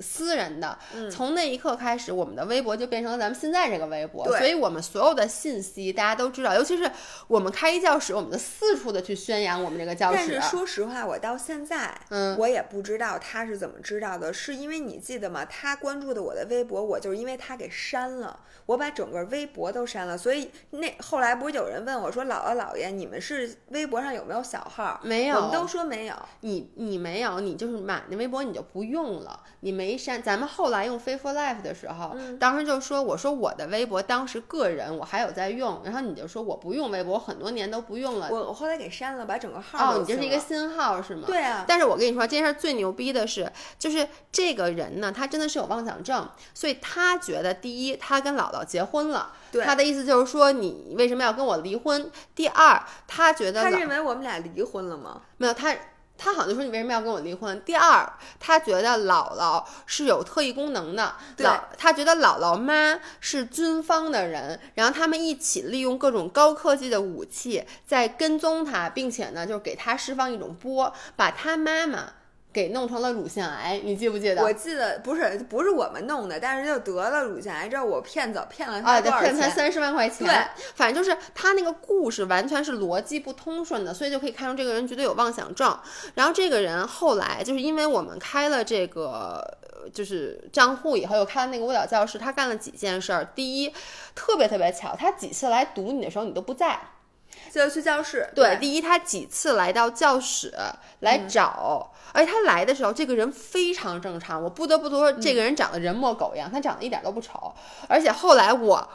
[0.00, 6.90] 私人的，嗯从那一刻开始，我们的微博就变成了咱们现在这个微博，对所以我们所有的信息大家都知道，尤其是
[7.28, 10.16] 我们开一教室，我们就四处的去宣扬我们这个教室。
[10.16, 14.32] 但是说实话，我到现在，嗯我也不知道他是怎么知道的。
[14.32, 15.44] 是因为你记得吗？
[15.44, 20.18] 他关注的我的微博，我就是因为他给删了，我把整个微博都删了。
[20.18, 26.14] 所以那后来不是有人问我说：“姥姥姥爷，你们是微博上有没有小号？”没有我们都说没有。
[26.40, 30.22] 你你没有，你就是买那微博你就不用了，你没删。
[30.22, 38.28] 咱们后来用 f a i t f u l Life 的时候，嗯当时就说我说我的微博当时个人我还有在用，然后你就说我不用微博，我很多年都不用了。
[38.30, 41.24] 我我后来给删了，把整个号哦，你这是一个新号是吗？
[41.26, 52.10] 对啊，但是我跟你说，这件事儿最牛逼的是，就是这个人呢，他真的是有妄想症，所以他觉得第一，他跟姥姥结婚了，对他的意思就是说你为什么要跟我离婚？
[52.34, 55.20] 第二，他觉得他认为我们俩离婚了吗？
[55.36, 55.74] 没有他。
[56.18, 57.60] 他好像就说你为什么要跟我离婚？
[57.62, 72.12] 第二，他觉得姥姥是有特异功能的，对姥他觉得姥姥妈是军方的人，然后他们一起利用各种高科技的武器在跟踪他，并且呢，就是给他释放一种波，把他妈妈
[72.56, 74.42] 给弄成了乳腺癌，你记不记得？
[74.42, 79.34] 我记得不是不是我们弄的，但是就得了乳腺癌之后，我骗走骗了啊，他对，多少钱？
[79.34, 80.26] 骗他三十万块钱。
[80.26, 80.34] 对，
[80.74, 85.78] 反正就是他那个故事完全是逻辑不通顺的，所以就可以看出这个人绝对有妄想症。
[86.14, 89.10] 然后这个人后来就是因为我们开了这个。
[89.10, 93.24] 呃就是账户以后又开了那个舞蹈教室，他干了几件事儿。
[93.36, 93.72] 第一，
[94.16, 96.76] 特别特别巧，他几次来堵你的时候你都不在。
[97.52, 98.28] 就去教室。
[98.34, 100.52] 对，第一，他几次来到教室
[101.00, 104.42] 来找，而且他来的时候，这个人非常正常。
[104.42, 107.52] 我不得不说，这个人长得人模狗样，他长得一点都不丑。
[107.88, 108.88] 而且后来我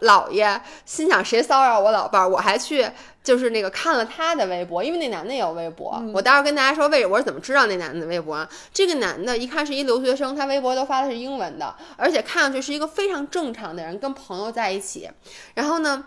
[0.00, 2.88] 老姥爷心想谁骚扰我老伴儿，我还去
[3.22, 6.02] 就是那个看了他的微博，因为那男的也有微博。
[6.14, 8.48] 我待会儿跟大家说为我是怎么知道那男的微博啊。
[8.72, 15.10] 这个男的一看是一留学生，他微博都发的是英文的，而且看上去是一个非常正常的人，跟朋友在一起。
[15.54, 16.04] 然后呢？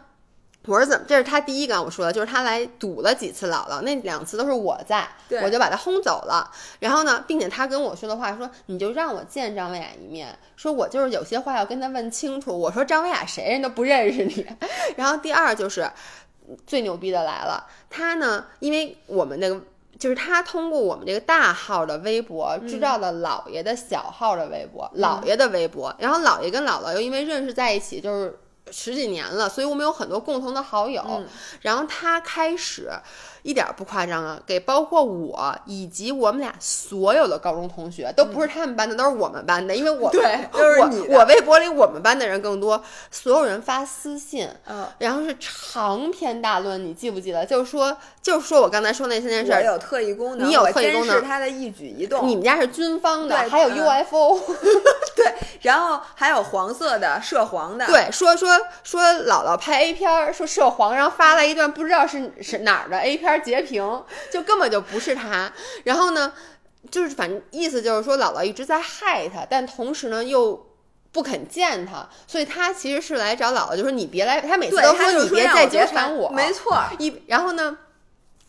[0.68, 1.06] 我是怎么？
[1.08, 5.08] 这是他第一个我说的，就是他来堵了几次姥姥，那两次都是我在，
[5.44, 6.50] 我就把他轰走了。
[6.80, 12.58] 然后呢，并且他跟我说的话说，你就让我见张薇雅一面，说我就是有些话要跟他问清楚。
[12.58, 14.46] 我说张薇雅谁人都不认识你。
[14.98, 15.90] 然后第二就是
[16.66, 19.62] 最牛逼的来了，他呢，因为我们那个。
[19.98, 28.38] 就是他通过我们这个大号的微博知道了姥爷的小号的微博，姥爷的微博，然后姥爷跟姥姥又因为认识在一起，就是
[28.72, 31.04] 十几年了，所以我们有很多共同的好友。
[31.08, 31.28] 嗯
[31.62, 32.92] 然后他开始
[33.46, 42.82] 一点儿不夸张啊，给包括我以及我们俩所有的高中同学，都不是他们班的，都是我们班的，因为我 对就是我我微博里我们班的人更多，
[43.12, 47.46] 所有人发私信，嗯，然后是长篇大论，你记不记得？
[47.46, 49.60] 就是说，就是说我刚才说那三件事儿。
[49.60, 52.28] 我有特异功能，你有特异功能是他的一举一动。
[52.28, 54.40] 你们家是军方的，对还有嗯 UFO，
[55.16, 57.86] 对，然后还有黄色的、涉黄的。
[57.86, 58.50] 对，说说
[58.84, 65.52] 说姥姥拍 A 片儿，说涉黄，然后发了一段不知道是是哪儿的 A 片儿截屏，就根本就不是他。
[65.84, 66.34] 然后呢，
[66.90, 70.68] 就是反正意思就是说姥姥一直在害他，但同时呢又
[71.12, 76.78] 不肯见他，所以他其实是来找姥姥，就说你别来，他每次，都说你别再纠缠我，没错。
[77.00, 77.78] 一然后呢，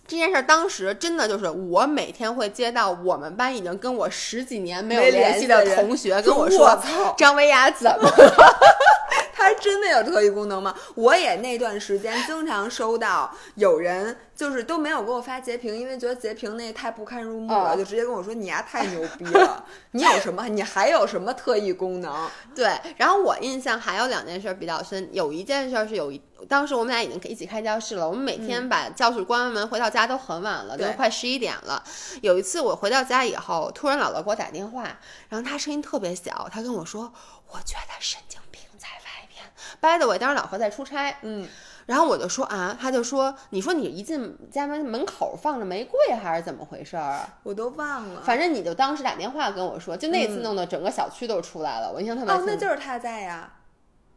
[0.07, 8.57] 这件事儿当时真的就是我每天会接到我们班已经跟我十几年没有联系的同学跟我我说张维雅怎么了？
[9.39, 10.75] 他真的有特异功能吗？
[10.95, 20.49] 我也那段时间经常收到有人就是都没有给我发截屏，因为觉得截屏那太不堪入目了，哦就直接跟我说你丫太牛逼了， 你有什么？
[20.49, 22.29] 你还有什么特异功能？
[22.57, 31.83] 对，然后我印象还有两件事儿比较深，有一件事儿是有一，当时我们俩已经一起开教室了，我们每天把教室关完门回到家都很晚了，都快十一点了。
[32.21, 34.83] 有一次我回到家以后，突然姥姥给我打电话，
[35.29, 37.13] 然后她声音特别小，她跟我说，
[37.49, 39.45] 我觉得神经病在外边。
[39.81, 41.49] by the way，当时老何在出差，嗯，
[41.87, 47.29] 然后我就说啊，他就说，你说你一进家门门口放着玫瑰还是怎么回事儿啊？
[47.43, 48.21] 我都忘了。
[48.23, 52.53] 反正你就当时打电话跟我说，就那次嗯弄得整个小区都出来了，我印象特别哦清，楚。
[52.53, 53.53] 那就是他在呀。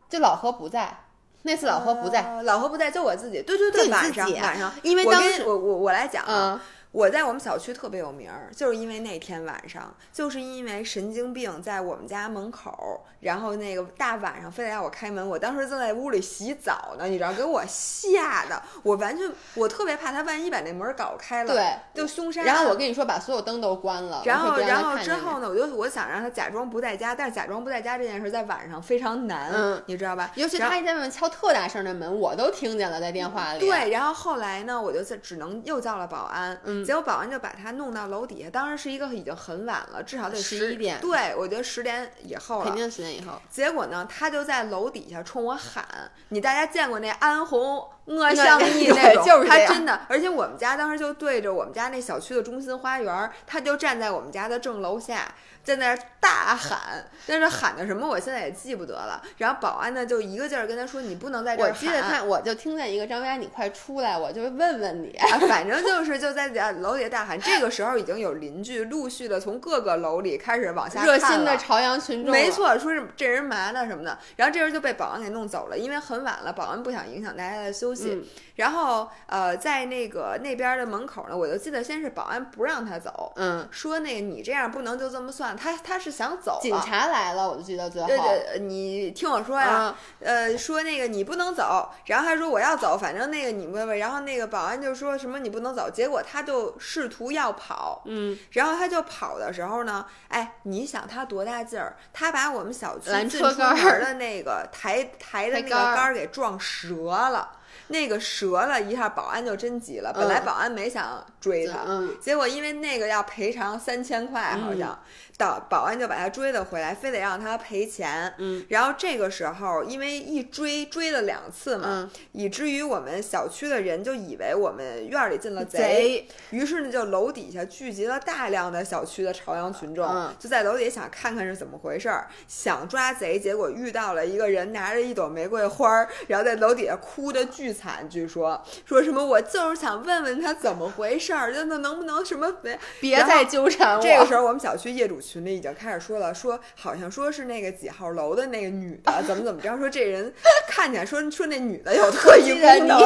[0.09, 1.05] 就老何不在，
[1.43, 3.41] 那次老何不在，哦老何不在，就我自己。
[3.41, 6.59] 对对对，晚上晚上，因为当时我我我来讲啊，嗯，
[6.91, 21.69] 我在我们小区特别有名儿，就是因为那天晚上，就是因为神经病在我们家门口儿，然后那个大晚上非得让我开门，我当时正在屋里洗澡呢，你知道，给我吓的，我完全我特别怕他万一把那门搞开了，对。
[21.93, 22.47] 就凶杀案。
[22.47, 30.31] 然后我跟你说，把所有灯都关了，然后，然后之后呢，我就我想让他假装不在家，但是假装不在家这件事在晚上非常难，嗯你知道吧？
[30.35, 42.65] 尤其他一在外面敲特大声的门，我都听见了，在电话里。，对，然后后来呢，我就在只能又叫了保安，嗯结果保安就把他弄到楼底下，当时是一个已经很晚了，至少得十一点对，我觉得十点以后了。
[42.65, 43.41] 肯定十点以后。
[43.49, 55.33] 结果呢，他就在楼底下冲我喊：“你大家见过那安红我相忆对那种？”就是他真的，而且我们家当时就对着我们家那小区的中心花园儿，他就站在我们家的正楼下。
[55.61, 59.21] 在那儿大喊，但是喊的什么我现在也记不得了。
[59.37, 65.11] 然后保安呢就一个劲儿跟他说：“你不能在这儿喊。”我记得他，我就听见一个张佳，你快出来，我就问问你。
[65.17, 67.39] 啊，反正就是就在家楼底下大喊。
[67.39, 77.98] 这个时候已经有邻居陆续的从各个楼里开始往下热看了心的朝阳群众，没，错，说是这人嘛呢什么的，然后这人就被保安给弄走了，因为很晚了，保安不想影响大家的休息。
[78.07, 78.25] 嗯。
[78.55, 88.07] 然后呃，在那个那边的门口呢，我就记得先是保安不让他走，嗯，说那个你这样不能就这么算，他他是想走警察来了，我就记得最后。
[88.07, 101.95] 对对，你听我说呀，啊，呃，说那个你不能走，然后他说我要走，反正那个你问问，然后那个保安就说什么你不能走，结果他就试图要跑，嗯，然后他就跑的时候呢，哎，你想他多大劲儿？
[102.11, 107.51] 他把我们小区拦进出门的那个抬抬的那个杆儿给撞折了，
[107.89, 110.13] 那个折了一下，保安就真急了。
[110.13, 114.97] 本来嗯保安没想追他，嗯，结果因为那个要赔偿三千块，好像，
[115.39, 118.33] 导保安就把他追了回来，非得让他赔钱。
[118.39, 144.01] 嗯，然后这个时候，因为一追追了两次嘛，嗯以至于我们小区的人就以为我们院儿里进了贼，于是呢，就楼底下聚集了大量的小区的朝阳群众，嗯就在楼底下想看看是怎么回事儿，想抓贼，结果遇到了一个人拿着一朵玫瑰花儿，然后在楼底下哭的巨惨，据说说什么我就是想问问他怎么回事儿，就那能不能什么别别再纠缠我。
[144.01, 150.33] 这个时候，我们小区业主群里已经开始说了，说好像说是那个几号楼的那个女的怎么怎么着，说这人
[150.67, 152.99] 看起来说说那女的有特异功能，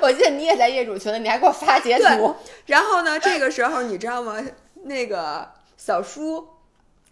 [0.00, 2.34] 我记得你也在业主群里，你还给我发截图。
[2.66, 4.42] 然后呢，这个时候你知道吗？
[4.84, 6.53] 那个小叔。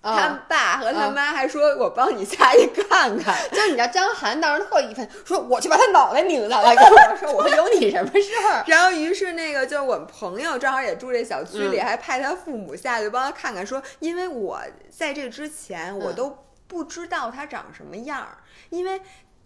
[0.03, 3.37] 他啊，爸和他嗯妈还说：“我帮你下去看看。
[3.53, 8.65] 就是你知道张涵当时特意愤说，我去把他脑袋拧下来，跟我说 我说有你什么事儿？
[8.69, 11.85] 然后，于是那个就是我们朋友正好也住这小区里，嗯。
[11.85, 14.61] 还派他父母下去帮他看看，说因为我
[14.91, 16.15] 在这之前我嗯。
[16.15, 18.39] 都不知道他长什么样儿，
[18.71, 19.01] 因为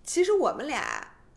[0.04, 0.80] 其实我们俩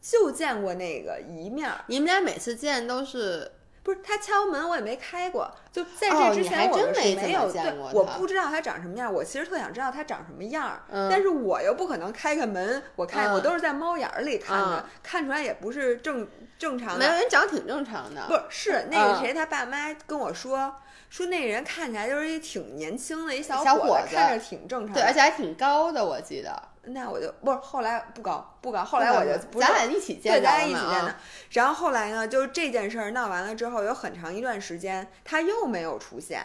[0.01, 3.51] 就见过那个一面儿，你们俩每次见都是
[3.89, 16.27] 不是他敲门我也没开过，就在哦这之前我们是没没有对见过，他我不知道他长什么样儿，我其实特想知道他长什么样但是我又不可能开开门，我看、嗯我都是在猫眼儿里看的，嗯看出来也不是正
[16.59, 18.21] 正常的没有，人长挺正常的。
[18.27, 20.75] 不是是那个嗯谁，他爸妈跟我说。
[21.09, 25.01] 说那人看起来就是一挺年轻的一小伙小伙子看着挺正常的。
[25.01, 26.61] 对，而且还挺高的，我记得。
[26.83, 31.15] 那我就不是后来不高不高，后来我就不是咱俩一起见对，咱俩了嘛啊一起见的。
[31.51, 36.43] 然后后来呢，就是这件事儿闹完了之后，有很长一段时间他又没有出现。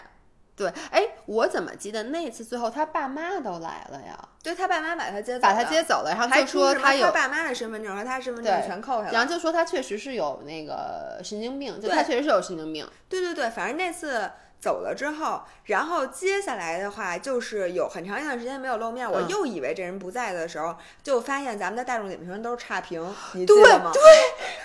[0.57, 4.17] 对，哎，我怎么记得那次最后他爸妈都来了呀？
[4.43, 9.13] 对他爸妈把他接走把他接走了，然后还就说出什么有他爸妈的身份证和他身份证全扣下来了。
[9.13, 12.87] 然后就说他确实是有那个神经病，就对他确实是有神经病。
[13.09, 14.31] 对对对，反正那次
[14.65, 22.99] 走了之后，然后接下来的话就是有很长一段时间没有露面，我嗯又以为这人不在的时候，就发现咱们的大众点评都是差评，
[23.35, 23.91] 你记对得吗？
[23.93, 24.03] 对，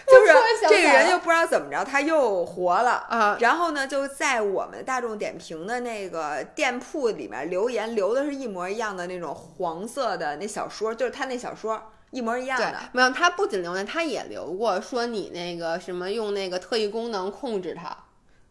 [0.07, 0.33] 就是
[0.69, 2.91] 这个人又不知道怎么着，他又活了。
[3.09, 17.95] 啊，然后呢，就在我们大众点评的那个店铺里面留言，留的是一模一样的那种黄色的那小说，就是他那小说一模一样的。，没有，他不仅留言，他也留过说你那个什么用那个特异功能控制它，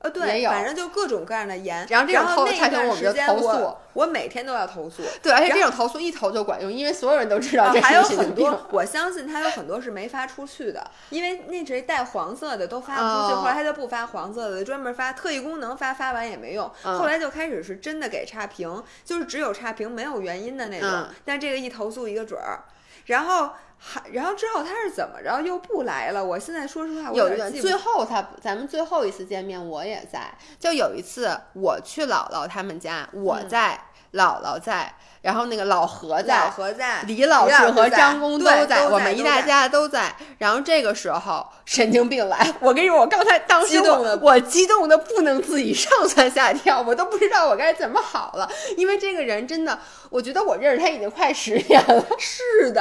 [0.01, 1.87] 呃，对，反正就各种各样的言。
[1.91, 5.03] 然后这种投那差评段我们就投诉我每天都要投诉。
[5.23, 8.03] 对，而且这种投诉一投就管用，因为所有人都知道啊，这是还有。
[8.19, 22.65] 很多，我相信他有很多是没发出去的，因为那谁带黄色的都发不出去，哦后来他就不发黄色的，专门发特异功能发，发完也没用，嗯后来就开始是真的给差评，就是只有差评没有原因的那种，嗯但这个一投诉一个准儿，
[23.07, 26.25] 然后还然后之后他是怎么着又不来了？
[26.25, 33.81] 我现在说实话，我有最后他咱们最后一次见面我也在，就有一次我去姥姥他们家，我嗯在，
[34.13, 34.93] 姥姥在，
[35.23, 36.51] 然后那个老何老在。
[36.51, 40.15] 何在，李老师和张工都在，都我们一大家都在。
[40.39, 48.51] 然后这个时候神经病来， 我跟你说，我刚才当时激动的我我激动的不能自己上蹿下跳，我都不知道我该怎么好了。
[48.77, 49.79] 因为这个人真的，
[50.11, 52.05] 我觉得我认识他已经快十年了。
[52.19, 52.81] 是的，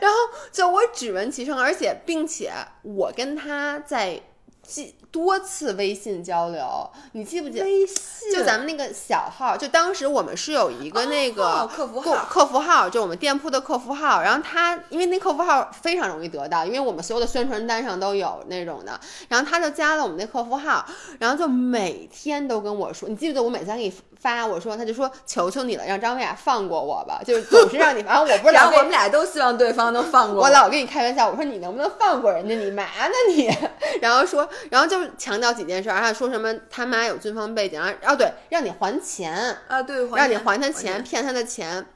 [0.00, 0.16] 然后
[0.50, 4.20] 就我只闻其声，而且并且我跟他在
[4.66, 7.64] 记多次微信交流，你记不记得？
[7.64, 14.22] 微信就咱们那个小号，就当时我们是有一个那个哦客服号客服号，就我们店铺的客服号。
[14.22, 18.98] 然后他因为那客服号非常容易得到，因为我们所有的宣传单上都有那种的。
[19.28, 20.84] 然后他就加了我们那客服号，
[21.20, 32.54] 然后就每天都跟我说，你记不记得我每次给你发，我说他就说求求你了，让张薇雅放过我吧，就是总是让你，然后我不是 然后老我们俩都希望对方能放过我老跟你开玩笑，我说你能不能放过人家？
[32.54, 33.50] 你嘛呢你？
[34.00, 41.86] 然后说，然后就强调几件事，还说什么他妈有军方背景，然后哦对，让你还钱，啊，对，让你还他钱，骗他的钱。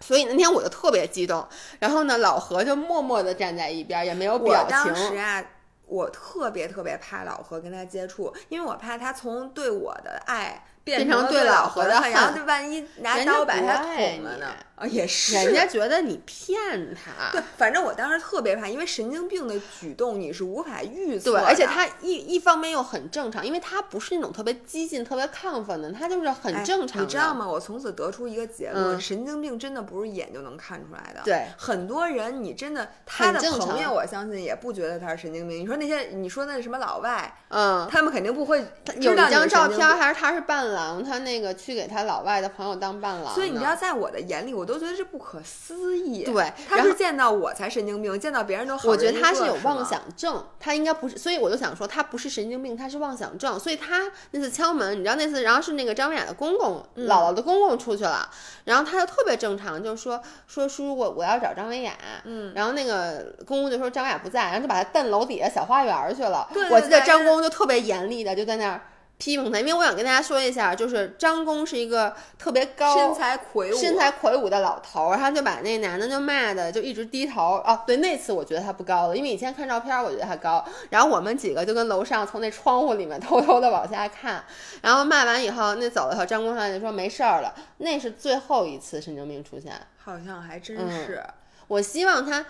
[0.00, 1.46] 所以那天我就特别激动，
[1.78, 5.18] 然后呢，老何就默默的站在一边，也没有我表当时情。
[5.18, 5.42] 啊，
[5.86, 14.75] 我特别特别怕老何跟他接触，因为我怕他从对我的爱变变成对老何的恨，然后就万一拿刀把他捅了呢你？
[14.76, 27.04] 啊，也是，人家觉得你骗他，对，反正我当时特别怕，因为神经病的举动你是无法预测对，而且他一一方面又很正常，因为他不是那种特别激进、特别亢奋的，他就是很哎正常的。
[27.04, 27.48] 你知道吗？
[27.48, 31.22] 我从此得出一个结论：嗯神经病真的不是一眼就能看出来的。
[31.24, 35.58] 对，很多人你真的他的朋友，我相信也不觉得他是神经病。
[35.58, 43.34] 你说那些你说那什么老外，嗯，他们肯定不会有一知道你张照片，还是他是伴郎，他那个去给他老外的朋友当伴郎。
[43.34, 46.24] 所以你知道，，在我的眼里，我都觉得这不可思议。
[46.24, 53.58] 对他是见到我才神经病，见到别人都好我觉得他是有妄想症，他应该不是，所以我就想说他不是神经病，他是妄想症。
[53.58, 58.28] 所以他那次敲门，你知道那次，然后是那个张文雅的公公，嗯姥姥的公公出去了，
[58.64, 61.92] 然后他就特别正常，就说说叔叔我我要找张文雅，
[62.24, 66.48] 嗯，然后那个公公就说张文雅不在，然后就把他蹬楼底下小花园去了。
[66.52, 68.82] 对对我记得张公公就特别严厉的就在那儿。
[69.18, 77.56] 批评他，因为我想跟大家说一下，就是张工是一个特别高、身材魁梧，身材魁梧的老头儿，然后就把那男的就骂的就一直低头。
[77.64, 80.62] 哦，对，那次我觉得他不高了，因为以前看照片儿我觉得他高。
[80.90, 84.44] 然后我们几个就跟楼上从那窗户里面 偷偷的往下看，
[84.82, 87.54] 然后骂完以后，那走了以后，张工上来就说没事儿了。
[87.78, 89.72] 那是最后一次神经病出现。
[90.04, 91.24] 好像还真嗯是。
[91.68, 92.44] 我希望他，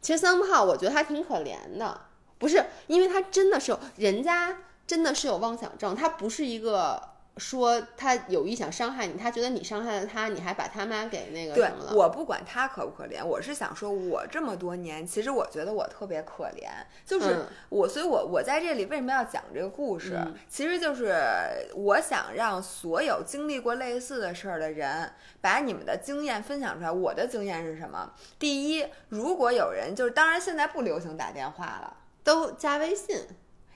[0.00, 2.00] 其实三炮我觉得他挺可怜的，
[2.38, 4.56] 不是因为他真的是人家
[4.92, 7.00] 真的是有妄想症，他不是一个。
[7.38, 11.94] 说他有意想伤害你，他觉得你伤害了他，你还把他妈给那个对什么了？
[11.94, 16.68] 我不管他可不可怜，我是想说，我这么多年，其实我觉得我特别可怜，
[17.06, 20.12] 就是嗯我，所以我我在这里为什么要讲这个故事？
[20.14, 21.14] 嗯其实就是
[21.74, 26.92] 我想让所有经历过类似的事儿的人，把你们的经验分享出来。
[26.92, 28.12] 我的经验是什么？
[28.38, 33.16] 第一，如果有人就是，当然现在不流行打电话了，都加微信，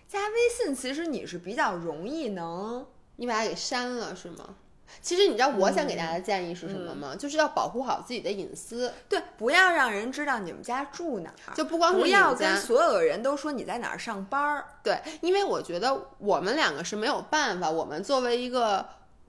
[0.09, 2.87] 加微信，其实你是比较容易能。
[3.17, 4.57] 你把它给删了是吗？
[5.01, 7.17] 其实你知道我想给大家的建议是什么嗯吗？
[7.17, 14.65] 就是要保护好自己的隐私，对，不要让人知道你们家住哪儿，就不光是不要跟所有人都说你在哪儿上班儿。
[14.83, 18.87] 对，因为我觉得我们两个是没有办法，我们作为一个。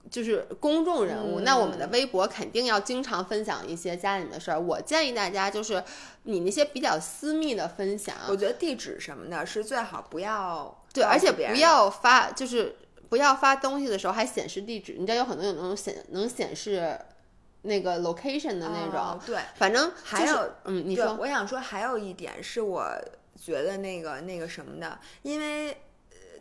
[0.09, 4.59] 就是公众人物，那我们的嗯微博肯定要经常分享一些家里的事儿。
[4.59, 5.83] 我建议大家就是
[6.23, 12.75] 你那些比较私密的分享，我觉得地址什么的是最好不要对，而且不要发，就是
[13.09, 14.95] 不要发东西的时候还显示地址。
[14.97, 16.97] 你知道有很多有那种显能显示
[17.63, 22.89] 那个 location 的那种，哦对，反正就是还有嗯，你，说我想说还有一点是我
[23.35, 25.77] 觉得那个那个什么的，因为。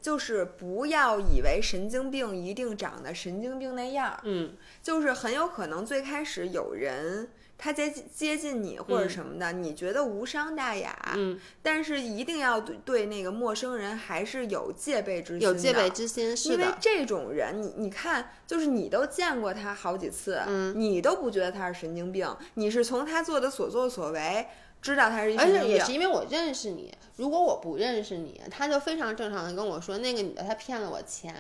[0.06, 4.52] 就是不要以为神经病一定长得神经病那样儿，嗯。
[4.80, 7.28] 就是很有可能最开始有人
[7.58, 20.72] 他接近接近你或者什么的，你觉得无伤大雅，嗯，但是一定要对对那个陌生人还是有戒备之心戒备之心，是的，因为这种人，你你看，就是你都见过他好几次，嗯。
[20.76, 24.46] 你都不觉得他是神经病，你是从他做的所作所为
[24.92, 25.46] 知道他是一而。
[25.46, 31.34] 且也是因为我认识你，如果我不认识你，他就非常正常的跟我说，那个女的她骗了我钱，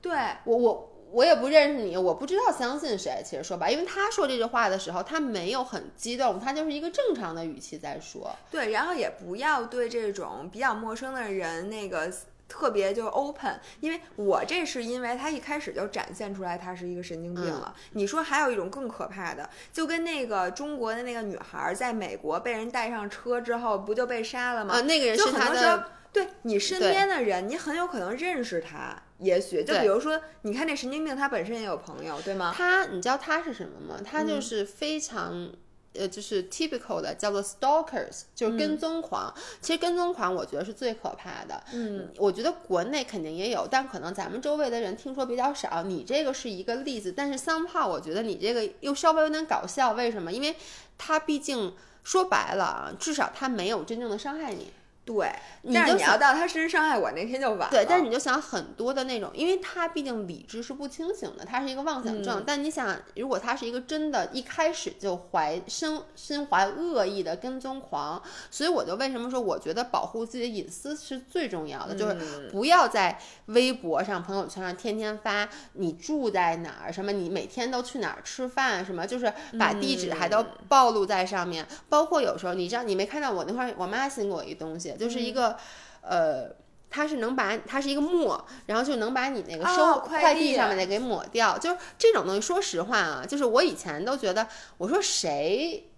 [0.00, 0.12] 对，
[0.44, 3.22] 我我我也不认识你，我不知道相信谁。
[3.24, 8.30] 其实说吧，因为他说这句话的时候，他没有很激动，他就是一个正常的语气在说。
[8.50, 12.12] 对，然后也不要对这种比较陌生的人那个
[12.48, 17.74] 特别就 open，因为我这是因为他一开始就展现出来他是一个神经病了。
[17.92, 24.74] 你说还有一种更可怕的，就跟那个中国的那个女孩在美国被人带上车之后不就被杀了吗？
[24.74, 32.54] 啊，那个人就是很他的，对你身边的人，你很有可能认识他，也许就比如说，你看那神经病，他本身也有朋友，对吗？
[32.56, 34.00] 他你知道他是什么吗？
[34.04, 35.52] 他嗯就是非常。
[35.98, 39.32] 呃，就是 typical 的，叫做 stalkers，就是跟踪狂。
[39.60, 41.62] 其实跟踪狂，我觉得是最可怕的。
[41.72, 45.82] 嗯，我觉得国内肯定也有，但可能咱们周围的人听说比较少。
[45.82, 49.92] 你这个是一个例子，但是 somehow 我觉得你这个又稍微有点搞笑。
[49.92, 50.32] 为什么？
[50.32, 50.54] 因为
[50.96, 51.74] 他毕竟
[52.04, 54.72] 说白了啊，至少他没有真正的伤害你。
[55.08, 55.32] 对。
[55.72, 57.68] 但是你你就到他身上伤害我那天就晚了。
[57.70, 62.40] 对，但是你就想很多的那种，因为他毕竟理智是不清醒的，他是一个妄想症。
[62.40, 81.66] 嗯但你想，如果他是一个真的，一开始就怀身身怀恶意的跟踪狂，所以我就为什么说，我觉得保护自己的隐私是最重要的，就是嗯不要在微博上、朋友圈上天天发你住在哪儿，什么你每天都去哪儿吃饭，什么就是把地址还都暴露在上面。
[81.88, 85.56] 包括有时候，你知道你没看到我那块儿，我妈新给我一东西，就是一个、
[86.02, 86.56] 呃。
[86.90, 91.58] 它是能把它是一个墨，然后就能把你那个收、哦快快递递上面的给抹掉。
[91.58, 95.90] 就是这种东西，说实话啊，就是我以前都觉得，我说谁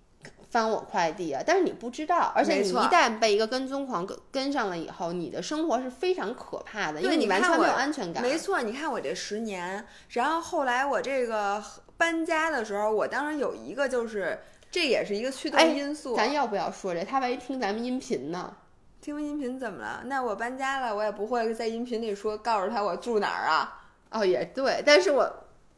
[0.50, 1.40] 翻我快递啊？
[1.46, 8.20] 但是你不知道，而且你一旦被一个跟踪狂跟跟上了以后，你的生活是非常可怕的，因为你完全没有安全感。
[8.20, 11.62] 没错，你看我这十年，然后后来我这个
[11.96, 14.40] 搬家的时候，我当时有一个就是，
[14.72, 16.16] 这也是一个驱动哎因素。
[16.16, 17.04] 咱要不要说这？
[17.04, 18.56] 他万一听咱们音频呢？
[19.00, 20.02] 听音频怎么了？
[20.04, 23.80] 那我搬家了，我也不会在音频里说告诉他我住哪儿啊。
[24.10, 25.22] 哦，也对，但是我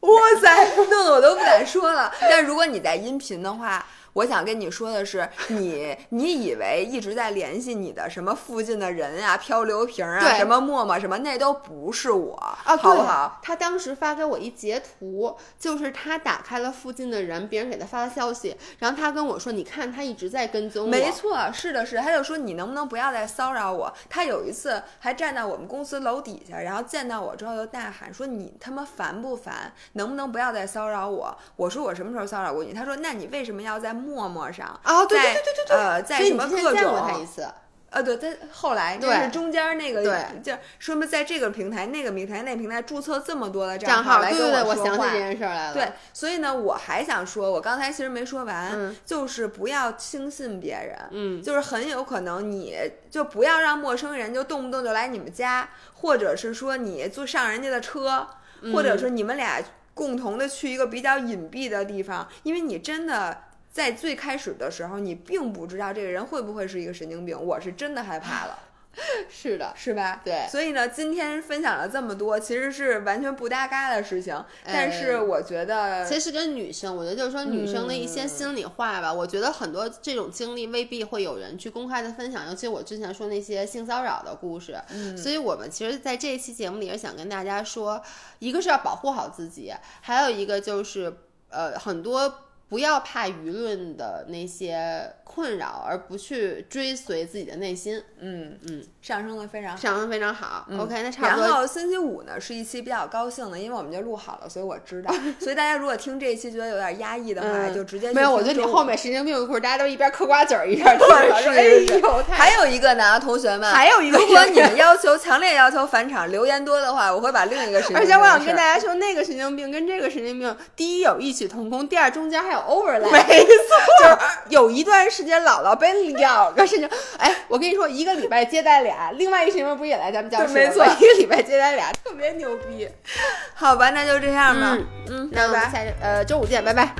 [0.01, 0.09] 哇
[0.41, 2.11] 塞，弄得我都不敢说了。
[2.19, 13.39] 但如果你在音频的话，我想跟你说的是，你你以为一直在联系你的什么附近的人啊、漂流瓶啊、什么陌陌什么，那都不是我，啊，好不对好？？
[13.41, 23.91] 他当时发给我一截图，就是他打开了附近的人，别人给他发的消息，然后他跟我说：“你看，他一直在跟踪我。”没错，是的，是的，他就说你能不能不要再骚扰我？
[24.09, 29.73] 他有一次还站在我们公司楼底下，然后见到我之后就大喊说你他妈烦不烦？
[29.93, 31.35] 能不能不要再骚扰我？
[31.55, 32.73] 我说我什么时候骚扰过你？
[32.73, 34.67] 他说那你为什么要在陌陌上？
[34.83, 37.47] 啊，对对对对对对，呃，在什么各见过他一种次，
[37.89, 45.73] 呃，对，他后来就是中间那个，对，就说明在这个平台、那个平台、那平台注册这么多的账号来跟对对对，我想起这件事来了。
[45.73, 52.75] 对，所以呢，我还想说，我刚才其实没说完，嗯就是不要轻信别人，嗯，就是很有可能你
[53.11, 58.27] 就不要让陌生人就动不动就来你们家，或者是说你坐上人家的车，
[58.73, 59.61] 或者说你们俩
[59.93, 63.43] 共同的去一个比较隐蔽的地方，因为你真的。
[63.73, 68.59] 在最开始的时候，你并不知道这个人会不会是一个神经病，我是真的害怕了，
[69.27, 70.21] 是的，是吧？
[70.23, 87.99] 对所以呢，今天分享了这么多，其实是完全不搭嘎的事情，但是我觉得，其实跟女生，我觉得就是说女生的一嗯些心里话吧，我觉得很多这种经历未必会有人去公开的分享，尤其我之前说那些性骚扰的故事，嗯所以我们其实在这一期节目里也想跟大家说，
[88.37, 91.11] 一个是要保护好自己，还有一个就是
[91.49, 92.31] 呃很多。
[92.73, 99.77] 不要怕舆论的那些困扰，而不去追随自己的内心，嗯嗯，上升的非常好。
[99.77, 100.67] 上升非常好。
[100.79, 101.45] OK，那差不多。
[101.45, 105.13] 然后星期五呢是一期比较高兴的，因为我们就录好了，所以我知道。
[105.39, 107.73] 所以大家如果听这一期觉得有点压抑的话，嗯。
[107.73, 111.07] 就直接没有，我觉得你后面神经病的故事，大家都一边嗑瓜子儿一边听
[111.37, 111.49] 是是。
[111.49, 123.11] 哎是呦，还有一个呢，同学们，还有一个如果你们要求强烈要求返场留言多的话，我会把另一个神经病而且我想跟大家说，那个神经病跟这个神经病，第一有异曲同工，第二中间还有 overlap。
[123.11, 124.17] 没错，就是
[124.49, 126.89] 有一段时间，姥姥被两个事情，
[127.19, 130.53] 哎，我跟你说，一个礼拜接待俩，另外一神经病不也来咱们教室吗？
[130.53, 132.89] 没错一个礼拜接待俩， 特别牛逼。
[133.53, 134.75] 好吧，那就这样吧。
[134.75, 135.59] 嗯嗯，那我们。
[135.71, 136.93] 下周呃周五见，拜拜。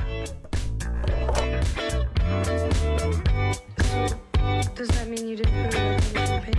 [4.74, 6.56] Does that mean you didn't put it in the campaign?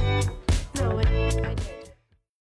[0.75, 1.74] No, I, I did.